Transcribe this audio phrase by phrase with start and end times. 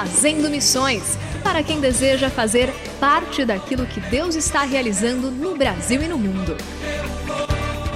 [0.00, 6.08] Fazendo Missões para quem deseja fazer parte daquilo que Deus está realizando no Brasil e
[6.08, 6.56] no mundo.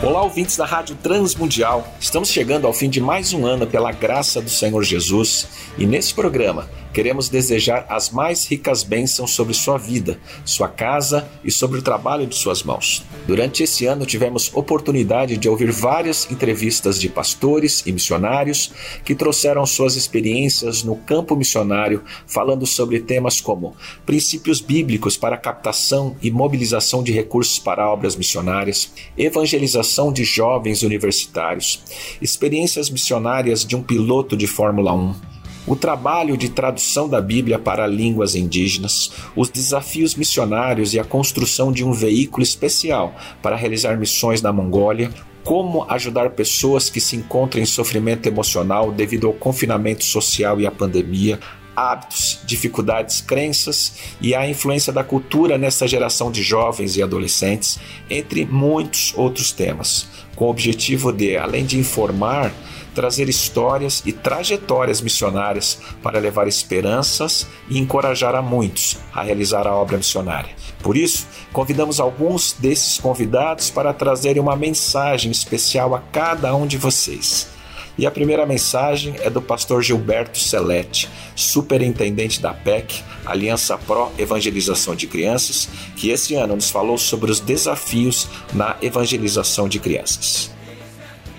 [0.05, 1.89] Olá, ouvintes da Rádio Transmundial.
[1.99, 6.13] Estamos chegando ao fim de mais um ano pela graça do Senhor Jesus e nesse
[6.13, 11.83] programa queremos desejar as mais ricas bênçãos sobre sua vida, sua casa e sobre o
[11.83, 13.03] trabalho de suas mãos.
[13.27, 18.73] Durante esse ano tivemos oportunidade de ouvir várias entrevistas de pastores e missionários
[19.05, 26.15] que trouxeram suas experiências no campo missionário, falando sobre temas como princípios bíblicos para captação
[26.23, 31.81] e mobilização de recursos para obras missionárias, evangelização de jovens universitários,
[32.21, 35.35] experiências missionárias de um piloto de Fórmula 1
[35.67, 41.73] o trabalho de tradução da Bíblia para línguas indígenas, os desafios missionários e a construção
[41.73, 45.11] de um veículo especial para realizar missões na Mongólia,
[45.43, 50.71] como ajudar pessoas que se encontram em sofrimento emocional devido ao confinamento social e à
[50.71, 51.39] pandemia,
[51.77, 58.45] hábitos, dificuldades, crenças e a influência da cultura nessa geração de jovens e adolescentes, entre
[58.45, 62.53] muitos outros temas, com o objetivo de, além de informar,
[62.95, 69.75] trazer histórias e trajetórias missionárias para levar esperanças e encorajar a muitos a realizar a
[69.75, 70.55] obra missionária.
[70.83, 76.79] Por isso, convidamos alguns desses convidados para trazerem uma mensagem especial a cada um de
[76.79, 77.54] vocês.
[77.97, 84.97] E a primeira mensagem é do pastor Gilberto Celete, superintendente da PEC, Aliança Pro Evangelização
[84.97, 90.51] de Crianças, que esse ano nos falou sobre os desafios na evangelização de crianças.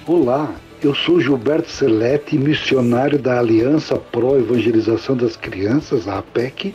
[0.08, 6.74] Olá, eu sou Gilberto Celete, missionário da Aliança Pro Evangelização das Crianças, a APEC,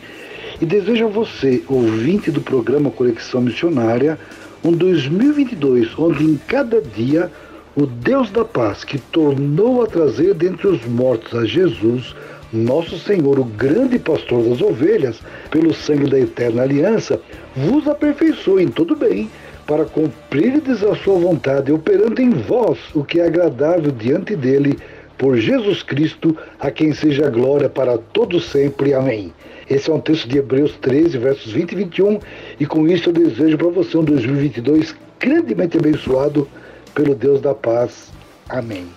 [0.61, 4.19] e desejo a você, ouvinte do programa Conexão Missionária,
[4.63, 7.31] um 2022 onde em cada dia
[7.75, 12.13] o Deus da paz, que tornou a trazer dentre os mortos a Jesus,
[12.51, 17.19] nosso Senhor, o grande pastor das ovelhas, pelo sangue da eterna aliança,
[17.55, 19.29] vos aperfeiçoe em todo bem
[19.65, 24.77] para cumprirdes a sua vontade, operando em vós o que é agradável diante dele,
[25.17, 28.93] por Jesus Cristo, a quem seja glória para todos sempre.
[28.93, 29.31] Amém.
[29.69, 32.19] Esse é um texto de Hebreus 13, versos 20 e 21,
[32.59, 36.47] e com isso eu desejo para você um 2022 grandemente abençoado
[36.93, 38.11] pelo Deus da paz.
[38.49, 38.87] Amém.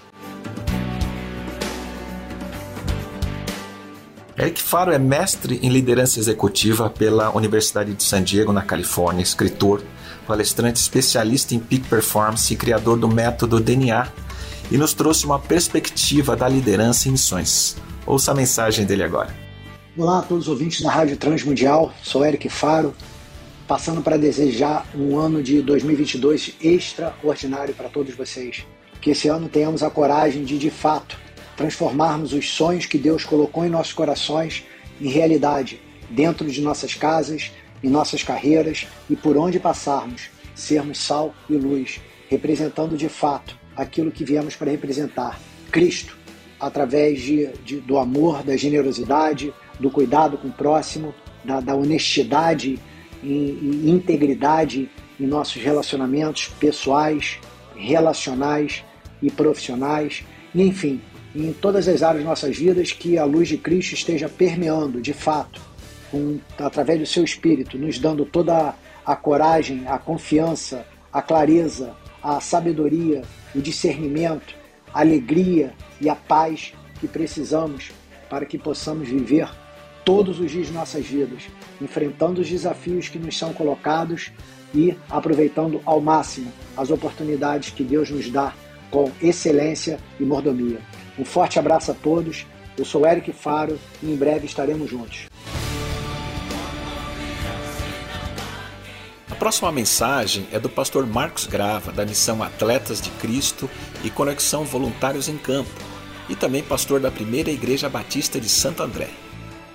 [4.37, 9.81] Eric Faro é mestre em liderança executiva pela Universidade de San Diego, na Califórnia, escritor,
[10.27, 14.09] palestrante especialista em peak performance e criador do método DNA,
[14.73, 17.77] e nos trouxe uma perspectiva da liderança em missões.
[18.05, 19.33] Ouça a mensagem dele agora.
[19.97, 22.93] Olá a todos os ouvintes da Rádio Transmundial, sou Eric Faro,
[23.67, 28.65] passando para desejar um ano de 2022 extraordinário para todos vocês.
[29.01, 31.19] Que esse ano tenhamos a coragem de, de fato,
[31.57, 34.65] transformarmos os sonhos que Deus colocou em nossos corações
[35.01, 35.81] em realidade,
[36.11, 37.53] dentro de nossas casas,
[37.83, 44.13] em nossas carreiras e por onde passarmos, sermos sal e luz, representando de fato aquilo
[44.13, 45.39] que viemos para representar:
[45.71, 46.17] Cristo,
[46.61, 51.15] através de, de do amor, da generosidade, do cuidado com o próximo,
[51.45, 52.79] da, da honestidade
[53.25, 57.39] e, e integridade em nossos relacionamentos pessoais,
[57.75, 58.85] relacionais
[59.23, 60.25] e profissionais,
[60.55, 61.01] enfim,
[61.35, 65.13] em todas as áreas de nossas vidas, que a luz de Cristo esteja permeando de
[65.13, 65.61] fato
[66.11, 68.75] com, através do seu Espírito, nos dando toda
[69.05, 73.23] a coragem, a confiança, a clareza, a sabedoria,
[73.55, 74.55] o discernimento,
[74.93, 77.91] a alegria e a paz que precisamos
[78.31, 79.49] para que possamos viver
[80.05, 81.45] todos os dias de nossas vidas,
[81.81, 84.31] enfrentando os desafios que nos são colocados
[84.75, 88.53] e aproveitando ao máximo as oportunidades que Deus nos dá
[88.91, 90.81] com excelência e mordomia.
[91.19, 92.47] Um forte abraço a todos.
[92.77, 95.27] Eu sou Eric Faro e em breve estaremos juntos.
[99.31, 103.69] A próxima mensagem é do pastor Marcos Grava, da missão Atletas de Cristo
[104.05, 105.71] e Conexão Voluntários em Campo,
[106.29, 109.24] e também pastor da Primeira Igreja Batista de Santo André.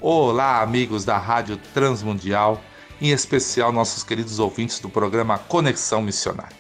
[0.01, 2.63] Olá, amigos da Rádio Transmundial,
[3.01, 6.55] em especial nossos queridos ouvintes do programa Conexão Missionária.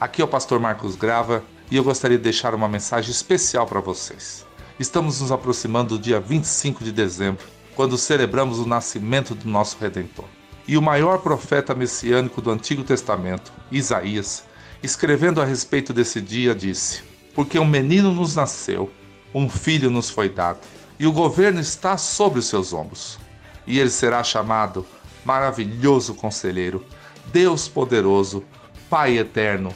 [0.00, 3.78] Aqui é o pastor Marcos Grava e eu gostaria de deixar uma mensagem especial para
[3.78, 4.46] vocês.
[4.80, 7.44] Estamos nos aproximando do dia 25 de dezembro,
[7.76, 10.24] quando celebramos o nascimento do nosso Redentor.
[10.66, 14.44] E o maior profeta messiânico do Antigo Testamento, Isaías,
[14.82, 17.02] escrevendo a respeito desse dia, disse:
[17.34, 18.90] Porque um menino nos nasceu,
[19.34, 20.60] um filho nos foi dado,
[21.02, 23.18] e o governo está sobre os seus ombros.
[23.66, 24.86] E ele será chamado
[25.24, 26.86] Maravilhoso Conselheiro,
[27.32, 28.44] Deus Poderoso,
[28.88, 29.74] Pai Eterno,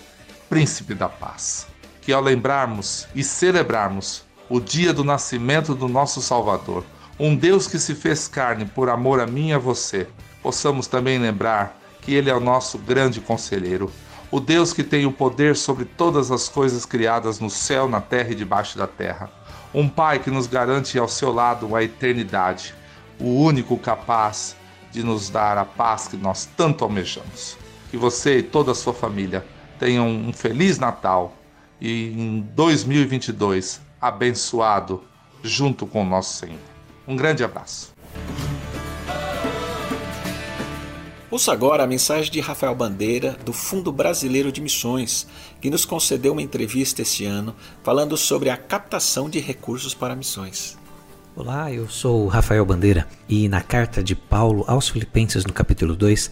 [0.49, 1.67] Príncipe da Paz.
[2.01, 6.85] Que ao lembrarmos e celebrarmos o dia do nascimento do nosso Salvador,
[7.19, 10.07] um Deus que se fez carne por amor a mim e a você,
[10.41, 13.91] possamos também lembrar que Ele é o nosso grande conselheiro,
[14.31, 18.33] o Deus que tem o poder sobre todas as coisas criadas no céu, na terra
[18.33, 19.31] e debaixo da terra.
[19.73, 22.75] Um Pai que nos garante ao seu lado a eternidade,
[23.21, 24.57] o único capaz
[24.91, 27.57] de nos dar a paz que nós tanto almejamos.
[27.91, 29.45] Que você e toda a sua família
[29.79, 31.37] tenham um feliz Natal
[31.81, 35.03] e em 2022 abençoado
[35.43, 36.59] junto com o nosso Senhor.
[37.07, 37.93] Um grande abraço.
[41.37, 45.27] Ouça agora a mensagem de Rafael Bandeira, do Fundo Brasileiro de Missões,
[45.61, 50.79] que nos concedeu uma entrevista este ano falando sobre a captação de recursos para missões.
[51.37, 56.31] Olá, eu sou Rafael Bandeira e na carta de Paulo aos Filipenses, no capítulo 2,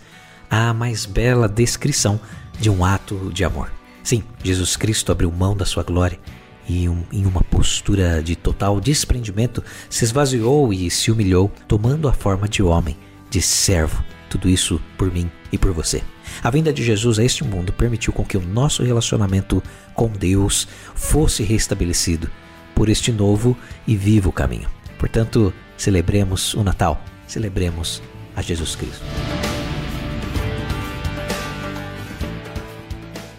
[0.48, 2.18] há a mais bela descrição
[2.58, 3.70] de um ato de amor.
[4.02, 6.18] Sim, Jesus Cristo abriu mão da sua glória
[6.66, 12.12] e, um, em uma postura de total desprendimento, se esvaziou e se humilhou, tomando a
[12.14, 12.96] forma de homem,
[13.28, 14.02] de servo.
[14.34, 16.02] Tudo isso por mim e por você.
[16.42, 19.62] A vinda de Jesus a este mundo permitiu com que o nosso relacionamento
[19.94, 22.28] com Deus fosse restabelecido
[22.74, 24.68] por este novo e vivo caminho.
[24.98, 28.02] Portanto, celebremos o Natal, celebremos
[28.34, 29.04] a Jesus Cristo.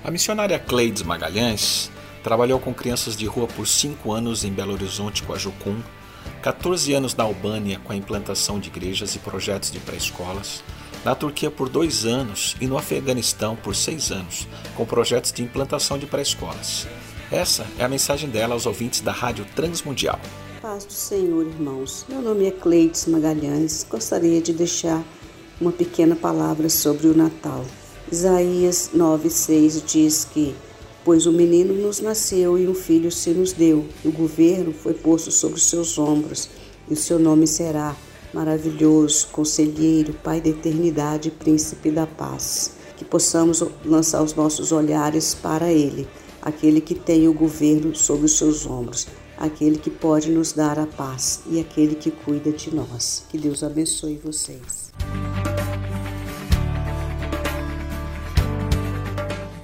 [0.02, 1.92] A missionária Cleides Magalhães
[2.24, 5.76] trabalhou com crianças de rua por 5 anos em Belo Horizonte com a Jucum,
[6.42, 10.64] 14 anos na Albânia com a implantação de igrejas e projetos de pré-escolas,
[11.06, 16.00] na Turquia por dois anos e no Afeganistão por seis anos, com projetos de implantação
[16.00, 16.88] de pré-escolas.
[17.32, 20.20] Essa é a mensagem dela aos ouvintes da Rádio Transmundial.
[20.64, 22.08] Paz do Senhor, irmãos.
[22.10, 23.86] Meu nome é Cleides Magalhães.
[23.88, 25.04] Gostaria de deixar
[25.62, 27.64] uma pequena palavra sobre o Natal.
[28.12, 30.56] Isaías 9,6 diz que:
[31.04, 34.96] Pois o menino nos nasceu e um filho se nos deu, e o governo foi
[34.96, 36.50] posto sobre os seus ombros,
[36.90, 37.96] e o seu nome será
[38.36, 42.74] maravilhoso, conselheiro, Pai da eternidade, príncipe da paz.
[42.98, 46.06] Que possamos lançar os nossos olhares para Ele,
[46.42, 50.86] aquele que tem o governo sobre os seus ombros, aquele que pode nos dar a
[50.86, 53.24] paz e aquele que cuida de nós.
[53.30, 54.92] Que Deus abençoe vocês.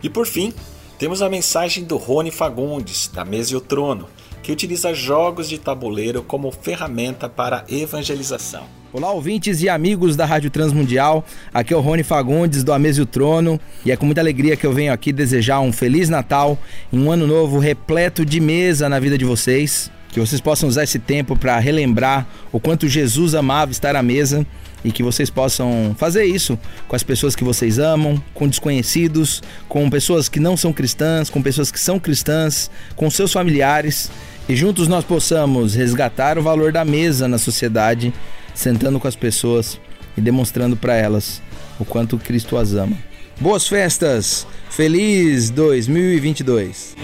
[0.02, 0.54] E por fim,
[0.98, 4.08] temos a mensagem do Rony Fagundes, da Mesa e o Trono,
[4.42, 8.64] que utiliza jogos de tabuleiro como ferramenta para evangelização.
[8.92, 11.24] Olá, ouvintes e amigos da Rádio Transmundial.
[11.54, 14.58] Aqui é o Rony Fagundes do Amês e o Trono e é com muita alegria
[14.58, 16.58] que eu venho aqui desejar um feliz Natal
[16.92, 19.90] e um ano novo repleto de mesa na vida de vocês.
[20.10, 24.46] Que vocês possam usar esse tempo para relembrar o quanto Jesus amava estar à mesa
[24.84, 29.90] e que vocês possam fazer isso com as pessoas que vocês amam, com desconhecidos, com
[29.90, 34.12] pessoas que não são cristãs, com pessoas que são cristãs, com seus familiares
[34.48, 38.14] e juntos nós possamos resgatar o valor da mesa na sociedade,
[38.54, 39.80] sentando com as pessoas
[40.18, 41.42] e demonstrando para elas
[41.80, 42.98] o quanto Cristo as ama.
[43.40, 44.46] Boas festas!
[44.70, 46.96] Feliz 2022!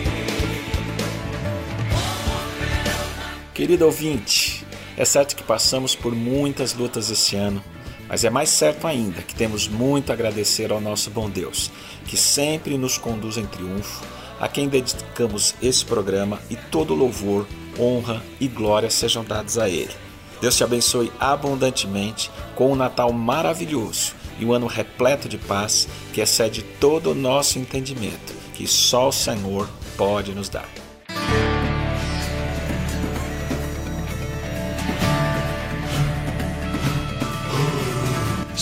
[3.53, 4.63] Querido ouvinte,
[4.95, 7.63] é certo que passamos por muitas lutas esse ano,
[8.07, 11.71] mas é mais certo ainda que temos muito a agradecer ao nosso bom Deus,
[12.05, 14.05] que sempre nos conduz em triunfo,
[14.39, 17.47] a quem dedicamos esse programa e todo louvor,
[17.79, 19.93] honra e glória sejam dados a Ele.
[20.39, 26.21] Deus te abençoe abundantemente com um Natal maravilhoso e um ano repleto de paz que
[26.21, 29.67] excede todo o nosso entendimento, que só o Senhor
[29.97, 30.86] pode nos dar.